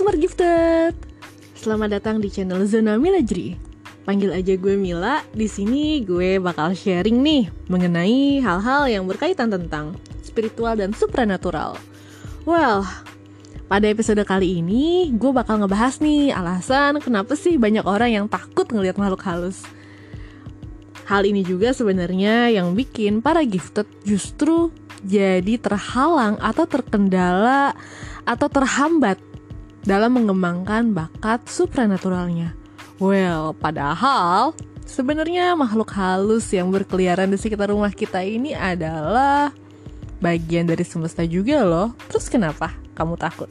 [0.00, 0.96] Smart Gifted.
[1.52, 3.60] Selamat datang di channel Zona Milajri.
[4.08, 5.20] Panggil aja gue Mila.
[5.28, 9.92] Di sini gue bakal sharing nih mengenai hal-hal yang berkaitan tentang
[10.24, 11.76] spiritual dan supranatural.
[12.48, 12.88] Well,
[13.68, 18.72] pada episode kali ini gue bakal ngebahas nih alasan kenapa sih banyak orang yang takut
[18.72, 19.68] ngelihat makhluk halus.
[21.04, 24.72] Hal ini juga sebenarnya yang bikin para gifted justru
[25.04, 27.76] jadi terhalang atau terkendala
[28.24, 29.20] atau terhambat
[29.84, 32.52] dalam mengembangkan bakat supranaturalnya.
[33.00, 34.52] Well, padahal
[34.84, 39.54] sebenarnya makhluk halus yang berkeliaran di sekitar rumah kita ini adalah
[40.20, 41.96] bagian dari semesta juga loh.
[42.12, 43.48] Terus kenapa kamu takut?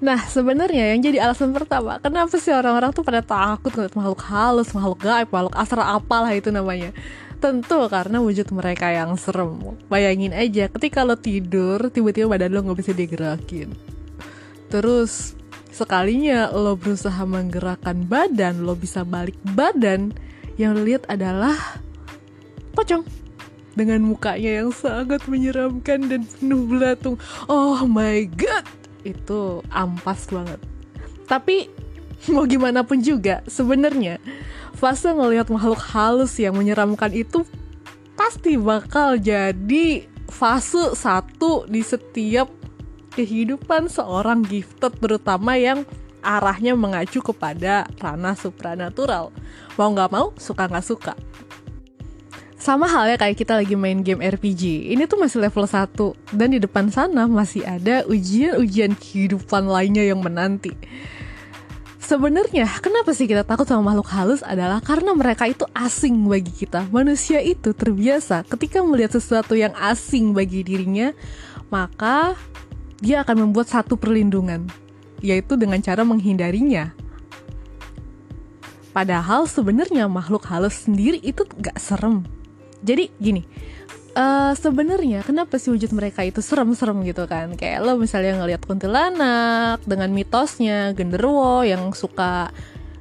[0.00, 4.72] Nah, sebenarnya yang jadi alasan pertama, kenapa sih orang-orang tuh pada takut ngeliat makhluk halus,
[4.72, 6.96] makhluk gaib, makhluk asra apalah itu namanya.
[7.40, 9.80] Tentu karena wujud mereka yang serem.
[9.88, 13.72] Bayangin aja, ketika lo tidur, tiba-tiba badan lo nggak bisa digerakin.
[14.68, 15.32] Terus
[15.72, 20.12] sekalinya lo berusaha menggerakkan badan, lo bisa balik badan,
[20.60, 21.56] yang lo lihat adalah
[22.76, 23.08] pocong
[23.72, 27.16] dengan mukanya yang sangat menyeramkan dan penuh belatung.
[27.48, 28.68] Oh my god,
[29.00, 30.60] itu ampas banget.
[31.24, 31.72] Tapi
[32.28, 34.20] mau gimana pun juga, sebenarnya
[34.80, 37.44] fase ngelihat makhluk halus yang menyeramkan itu
[38.16, 42.48] pasti bakal jadi fase satu di setiap
[43.12, 45.84] kehidupan seorang gifted terutama yang
[46.24, 49.28] arahnya mengacu kepada ranah supranatural.
[49.76, 51.12] Mau nggak mau, suka nggak suka.
[52.60, 54.92] Sama halnya kayak kita lagi main game RPG.
[54.92, 60.20] Ini tuh masih level 1 dan di depan sana masih ada ujian-ujian kehidupan lainnya yang
[60.20, 60.76] menanti.
[62.10, 66.90] Sebenarnya kenapa sih kita takut sama makhluk halus adalah karena mereka itu asing bagi kita.
[66.90, 71.14] Manusia itu terbiasa ketika melihat sesuatu yang asing bagi dirinya,
[71.70, 72.34] maka
[72.98, 74.66] dia akan membuat satu perlindungan,
[75.22, 76.90] yaitu dengan cara menghindarinya.
[78.90, 82.26] Padahal sebenarnya makhluk halus sendiri itu gak serem,
[82.82, 83.46] jadi gini
[84.14, 87.54] uh, sebenarnya kenapa sih wujud mereka itu serem-serem gitu kan?
[87.54, 92.50] Kayak lo misalnya ngelihat kuntilanak dengan mitosnya genderuwo yang suka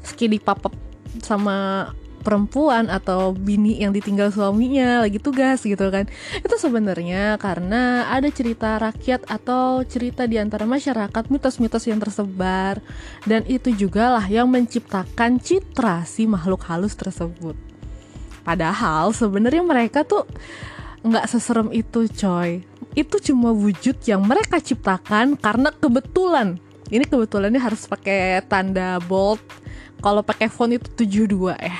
[0.05, 0.73] skidi papap
[1.21, 1.89] sama
[2.19, 6.05] perempuan atau bini yang ditinggal suaminya lagi tugas gitu kan?
[6.43, 12.83] Itu sebenarnya karena ada cerita rakyat atau cerita di antara masyarakat mitos-mitos yang tersebar.
[13.23, 17.55] Dan itu juga lah yang menciptakan citra si makhluk halus tersebut.
[18.43, 20.25] Padahal sebenarnya mereka tuh
[21.03, 22.63] nggak seserem itu coy.
[22.97, 26.59] Itu cuma wujud yang mereka ciptakan karena kebetulan.
[26.89, 29.39] Ini kebetulannya harus pakai tanda bold.
[29.99, 31.79] Kalau pakai font itu 72 ya.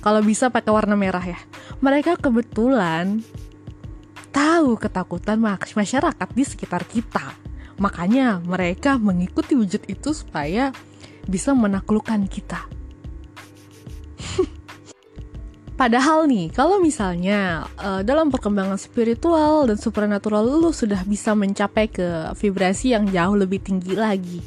[0.00, 1.38] Kalau bisa pakai warna merah ya.
[1.82, 3.20] Mereka kebetulan
[4.30, 5.36] tahu ketakutan
[5.74, 7.34] masyarakat di sekitar kita.
[7.76, 10.72] Makanya mereka mengikuti wujud itu supaya
[11.28, 12.75] bisa menaklukkan kita.
[15.76, 22.32] Padahal nih, kalau misalnya uh, dalam perkembangan spiritual dan supernatural lu sudah bisa mencapai ke
[22.32, 24.40] vibrasi yang jauh lebih tinggi lagi,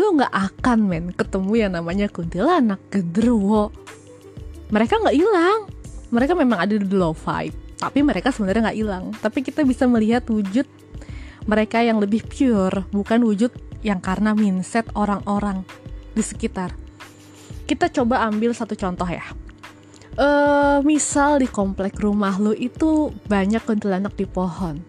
[0.00, 3.68] lu nggak akan men ketemu yang namanya kuntilanak, genderuwo.
[4.72, 5.68] Mereka nggak hilang,
[6.08, 9.04] mereka memang ada di low vibe, tapi mereka sebenarnya nggak hilang.
[9.20, 10.64] Tapi kita bisa melihat wujud
[11.44, 13.52] mereka yang lebih pure, bukan wujud
[13.84, 15.60] yang karena mindset orang-orang
[16.16, 16.72] di sekitar.
[17.68, 19.47] Kita coba ambil satu contoh ya
[20.18, 24.82] uh, misal di komplek rumah lu itu banyak kuntilanak di pohon.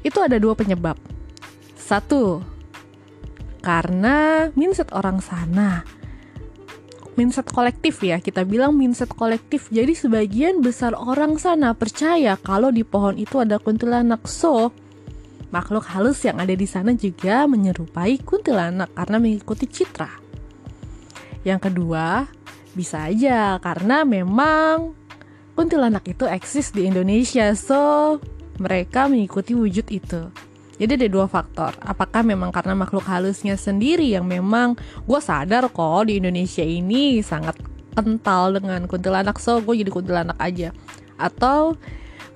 [0.00, 0.96] Itu ada dua penyebab.
[1.76, 2.40] Satu
[3.60, 5.84] karena mindset orang sana.
[7.18, 9.68] Mindset kolektif ya kita bilang mindset kolektif.
[9.68, 14.24] Jadi sebagian besar orang sana percaya kalau di pohon itu ada kuntilanak.
[14.30, 14.70] So
[15.50, 20.08] makhluk halus yang ada di sana juga menyerupai kuntilanak karena mengikuti citra.
[21.42, 22.37] Yang kedua
[22.78, 24.94] bisa aja karena memang
[25.58, 28.22] kuntilanak itu eksis di Indonesia, so
[28.62, 30.30] mereka mengikuti wujud itu.
[30.78, 31.74] Jadi ada dua faktor.
[31.82, 37.58] Apakah memang karena makhluk halusnya sendiri yang memang gue sadar kok di Indonesia ini sangat
[37.98, 40.70] kental dengan kuntilanak, so gue jadi kuntilanak aja.
[41.18, 41.74] Atau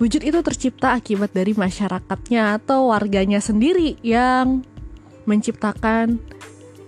[0.02, 4.66] wujud itu tercipta akibat dari masyarakatnya atau warganya sendiri yang
[5.22, 6.18] menciptakan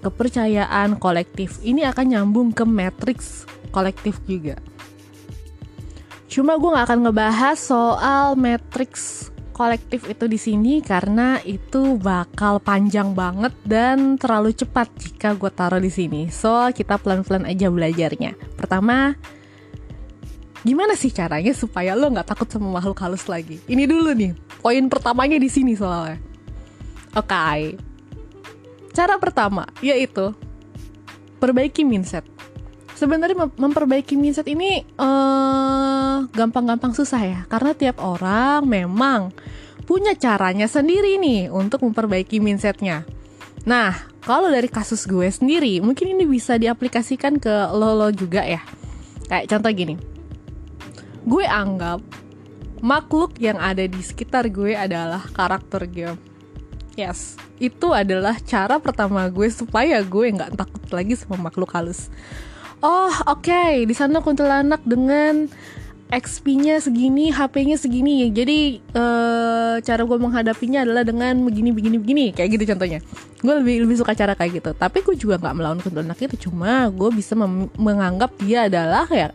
[0.04, 4.60] kepercayaan kolektif ini akan nyambung ke matrix kolektif juga.
[6.28, 13.14] Cuma gue gak akan ngebahas soal matrix kolektif itu di sini karena itu bakal panjang
[13.14, 16.26] banget dan terlalu cepat jika gue taruh di sini.
[16.34, 18.34] So kita pelan-pelan aja belajarnya.
[18.58, 19.14] Pertama,
[20.66, 23.62] gimana sih caranya supaya lo nggak takut sama makhluk halus lagi?
[23.70, 26.18] Ini dulu nih, poin pertamanya di sini soalnya.
[27.14, 27.30] Oke.
[27.30, 27.83] Okay.
[28.94, 30.30] Cara pertama yaitu
[31.42, 32.22] perbaiki mindset.
[32.94, 39.34] Sebenarnya mem memperbaiki mindset ini gampang gampang-gampang susah ya, karena tiap orang memang
[39.82, 43.02] punya caranya sendiri nih untuk memperbaiki mindsetnya.
[43.66, 48.62] Nah, kalau dari kasus gue sendiri, mungkin ini bisa diaplikasikan ke lo lo juga ya.
[49.26, 49.94] Kayak contoh gini,
[51.26, 51.98] gue anggap
[52.78, 56.33] makhluk yang ada di sekitar gue adalah karakter game
[56.94, 62.06] Yes, itu adalah cara pertama gue supaya gue nggak takut lagi sama makhluk halus.
[62.78, 63.82] Oh, oke, okay.
[63.82, 65.50] di sana kuntilanak dengan
[66.14, 68.30] XP-nya segini, HP-nya segini.
[68.30, 73.02] Jadi uh, cara gue menghadapinya adalah dengan begini, begini, begini, kayak gitu contohnya.
[73.42, 74.70] Gue lebih lebih suka cara kayak gitu.
[74.78, 76.46] Tapi gue juga nggak melawan kuntilanak itu.
[76.46, 77.34] Cuma gue bisa
[77.74, 79.34] menganggap dia adalah ya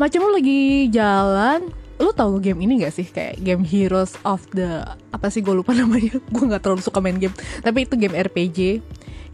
[0.00, 1.68] macam lo lagi jalan
[2.00, 3.06] lu tahu game ini gak sih?
[3.06, 4.82] Kayak game Heroes of the
[5.12, 6.16] apa sih gue lupa namanya.
[6.32, 7.36] Gue nggak terlalu suka main game.
[7.60, 8.58] Tapi itu game RPG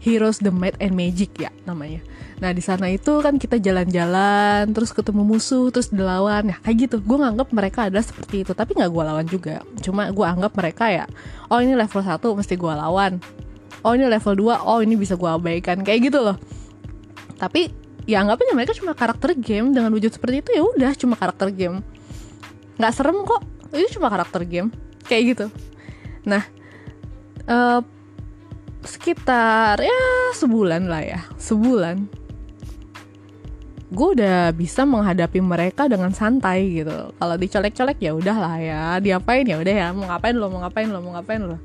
[0.03, 2.03] Heroes the Might and Magic ya namanya.
[2.37, 6.53] Nah di sana itu kan kita jalan-jalan terus ketemu musuh terus dilawan.
[6.53, 6.95] Ya kayak gitu.
[7.01, 8.51] Gue nganggap mereka adalah seperti itu.
[8.53, 9.63] Tapi nggak gue lawan juga.
[9.81, 11.05] Cuma gue anggap mereka ya
[11.47, 13.17] oh ini level 1 mesti gue lawan.
[13.81, 15.81] Oh ini level 2 oh ini bisa gue abaikan.
[15.81, 16.37] Kayak gitu loh.
[17.39, 17.71] Tapi
[18.05, 19.73] ya anggapnya mereka cuma karakter game.
[19.73, 21.81] Dengan wujud seperti itu ya udah cuma karakter game
[22.77, 23.41] nggak serem kok.
[23.73, 24.71] Itu cuma karakter game.
[25.05, 25.45] Kayak gitu.
[26.25, 26.43] Nah
[27.49, 27.81] uh,
[28.85, 30.01] sekitar ya
[30.33, 31.19] sebulan lah ya.
[31.35, 32.07] Sebulan.
[33.87, 37.15] Gue udah bisa menghadapi mereka dengan santai gitu.
[37.15, 38.81] Kalau dicolek-colek ya udahlah ya.
[38.99, 39.47] Diapain?
[39.47, 39.87] Ya udah ya.
[39.95, 40.51] Mau ngapain lo?
[40.51, 40.99] Mau ngapain lo?
[40.99, 41.55] Mau ngapain lo?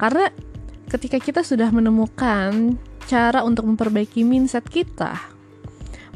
[0.00, 0.32] Karena
[0.88, 5.39] ketika kita sudah menemukan cara untuk memperbaiki mindset kita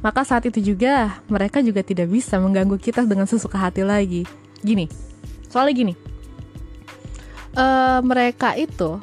[0.04, 4.28] maka saat itu juga mereka juga tidak bisa mengganggu kita dengan sesuka hati lagi.
[4.60, 4.84] Gini,
[5.48, 5.94] soalnya gini,
[7.56, 9.00] uh, mereka itu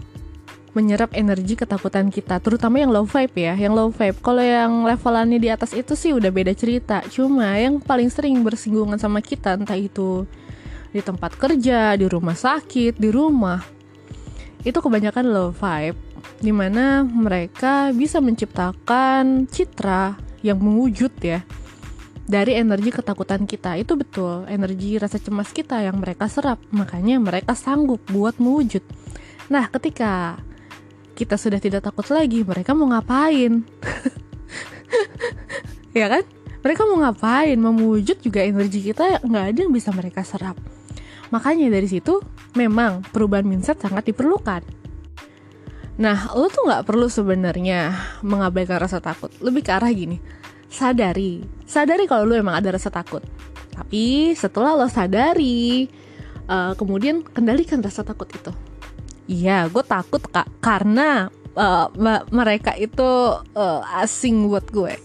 [0.71, 4.21] menyerap energi ketakutan kita, terutama yang low vibe ya, yang low vibe.
[4.24, 7.03] Kalau yang levelannya di atas itu sih udah beda cerita.
[7.12, 10.24] Cuma yang paling sering bersinggungan sama kita, entah itu
[10.95, 13.59] di tempat kerja, di rumah sakit, di rumah,
[14.63, 15.98] itu kebanyakan low vibe,
[16.39, 21.46] di mana mereka bisa menciptakan citra yang mewujud ya
[22.26, 23.78] dari energi ketakutan kita.
[23.78, 26.62] Itu betul energi rasa cemas kita yang mereka serap.
[26.74, 28.84] Makanya mereka sanggup buat mewujud.
[29.50, 30.38] Nah ketika
[31.18, 33.62] kita sudah tidak takut lagi mereka mau ngapain?
[35.92, 36.24] Ya kan?
[36.64, 37.60] Mereka mau ngapain?
[37.60, 40.56] Mewujud juga energi kita nggak ada yang bisa mereka serap.
[41.32, 42.24] Makanya dari situ
[42.56, 44.64] memang perubahan mindset sangat diperlukan
[46.01, 47.94] Nah, lo tuh nggak perlu sebenarnya
[48.25, 49.30] mengabaikan rasa takut.
[49.38, 50.18] Lebih ke arah gini,
[50.65, 53.21] sadari, sadari kalau lo emang ada rasa takut.
[53.69, 55.86] Tapi setelah lo sadari,
[56.50, 58.50] uh, kemudian kendalikan rasa takut itu.
[59.30, 61.88] Iya, gue takut kak karena uh,
[62.33, 64.98] mereka itu uh, asing buat gue.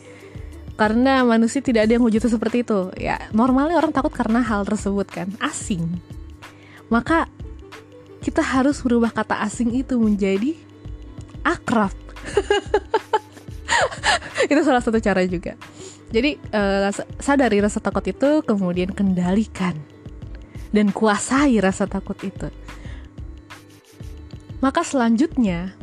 [0.80, 2.88] Karena manusia tidak ada yang wujudnya seperti itu.
[2.96, 6.00] Ya, normalnya orang takut karena hal tersebut kan, asing.
[6.88, 7.28] Maka
[8.24, 10.56] kita harus merubah kata asing itu menjadi
[11.46, 11.94] akrab.
[14.50, 15.54] Itu salah satu cara juga.
[16.10, 19.74] Jadi uh, sadari rasa takut itu kemudian kendalikan
[20.70, 22.46] dan kuasai rasa takut itu.
[24.62, 25.74] Maka selanjutnya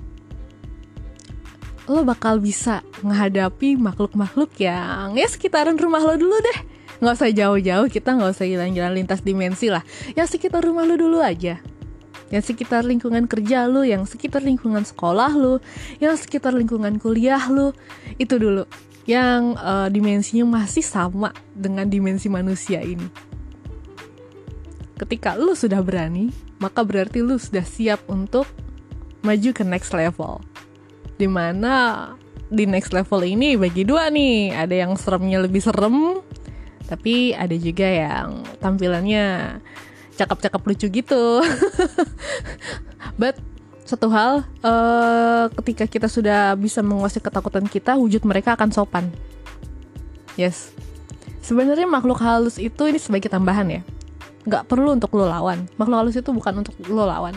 [1.91, 6.59] lo bakal bisa menghadapi makhluk-makhluk yang ya sekitaran rumah lo dulu deh.
[7.03, 9.83] Nggak usah jauh-jauh kita nggak usah jalan-jalan lintas dimensi lah.
[10.15, 11.59] Yang sekitar rumah lo dulu aja
[12.33, 15.61] yang sekitar lingkungan kerja lu, yang sekitar lingkungan sekolah lu,
[16.01, 17.77] yang sekitar lingkungan kuliah lu,
[18.17, 18.65] itu dulu
[19.05, 23.05] yang uh, dimensinya masih sama dengan dimensi manusia ini.
[24.97, 28.49] Ketika lu sudah berani, maka berarti lu sudah siap untuk
[29.21, 30.41] maju ke next level.
[31.19, 32.09] Di mana
[32.49, 36.23] di next level ini bagi dua nih, ada yang seremnya lebih serem,
[36.87, 39.59] tapi ada juga yang tampilannya
[40.17, 41.23] cakep-cakep lucu gitu.
[43.21, 43.37] But
[43.83, 49.11] satu hal uh, ketika kita sudah bisa menguasai ketakutan kita wujud mereka akan sopan.
[50.39, 50.73] Yes.
[51.43, 53.81] Sebenarnya makhluk halus itu ini sebagai tambahan ya.
[54.47, 55.67] Nggak perlu untuk lo lawan.
[55.75, 57.35] Makhluk halus itu bukan untuk lo lawan.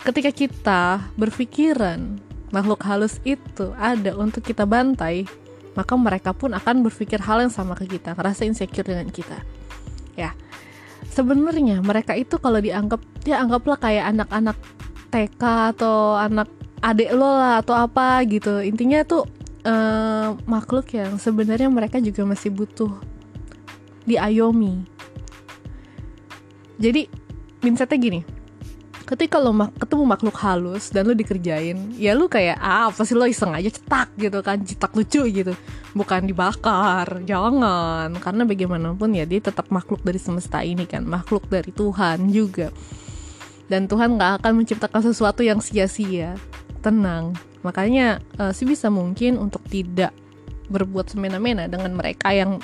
[0.00, 0.82] Ketika kita
[1.20, 2.16] berpikiran
[2.48, 5.28] makhluk halus itu ada untuk kita bantai
[5.76, 9.36] maka mereka pun akan berpikir hal yang sama ke kita ngerasa insecure dengan kita.
[10.16, 10.34] Ya
[11.18, 14.54] sebenarnya mereka itu kalau dianggap ya anggaplah kayak anak-anak
[15.10, 15.42] TK
[15.74, 16.46] atau anak
[16.78, 18.62] adik lo lah atau apa gitu.
[18.62, 19.26] Intinya tuh
[19.66, 22.94] uh, makhluk yang sebenarnya mereka juga masih butuh
[24.06, 24.86] diayomi.
[26.78, 27.10] Jadi
[27.66, 28.37] mindsetnya gini
[29.08, 33.16] ketika lo mak ketemu makhluk halus dan lo dikerjain ya lo kayak ah, apa sih
[33.16, 35.56] lo iseng aja cetak gitu kan cetak lucu gitu.
[35.96, 38.12] Bukan dibakar jangan.
[38.20, 42.68] Karena bagaimanapun ya dia tetap makhluk dari semesta ini kan makhluk dari Tuhan juga.
[43.68, 46.36] Dan Tuhan gak akan menciptakan sesuatu yang sia-sia.
[46.80, 47.36] Tenang.
[47.64, 50.12] Makanya uh, sebisa mungkin untuk tidak
[50.68, 52.60] berbuat semena-mena dengan mereka yang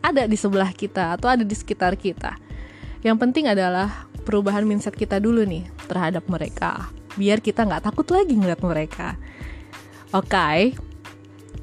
[0.00, 2.36] ada di sebelah kita atau ada di sekitar kita.
[3.04, 6.92] Yang penting adalah perubahan mindset kita dulu nih terhadap mereka.
[7.16, 9.16] Biar kita nggak takut lagi ngeliat mereka.
[10.12, 10.28] Oke.
[10.28, 10.60] Okay,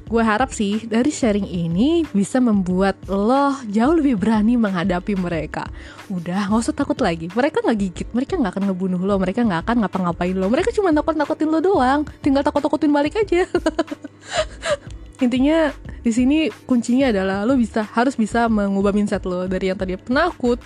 [0.06, 5.66] gue harap sih dari sharing ini bisa membuat lo jauh lebih berani menghadapi mereka.
[6.10, 7.30] Udah nggak usah takut lagi.
[7.30, 10.50] Mereka nggak gigit mereka nggak akan ngebunuh lo mereka nggak akan ngapa-ngapain lo.
[10.50, 12.02] Mereka cuma takut-takutin lo doang.
[12.22, 13.46] Tinggal takut-takutin balik aja.
[15.24, 15.70] Intinya
[16.02, 19.46] di sini kuncinya adalah lo bisa harus bisa mengubah mindset lo.
[19.46, 20.62] Dari yang tadi penakut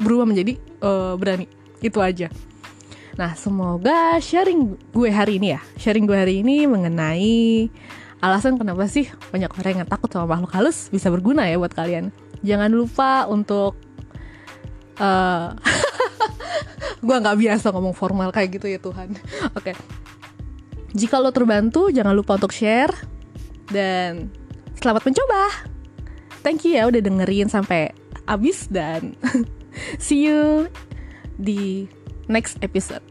[0.00, 1.46] berubah menjadi uh, berani.
[1.80, 2.28] Itu aja.
[3.16, 5.60] Nah semoga sharing gue hari ini ya.
[5.76, 7.68] Sharing gue hari ini mengenai
[8.20, 12.12] alasan kenapa sih banyak orang yang takut sama makhluk halus bisa berguna ya buat kalian.
[12.40, 13.76] Jangan lupa untuk
[15.04, 15.52] uh,
[17.04, 19.16] gue nggak biasa ngomong formal kayak gitu ya Tuhan.
[19.58, 19.72] Oke.
[19.72, 19.76] Okay.
[20.90, 22.92] jika lo terbantu jangan lupa untuk share.
[23.70, 24.34] Dan
[24.82, 25.70] selamat mencoba.
[26.42, 27.92] Thank you ya udah dengerin sampai
[28.26, 29.14] abis dan
[29.98, 30.68] See you
[31.38, 31.88] di
[32.28, 33.04] next episode.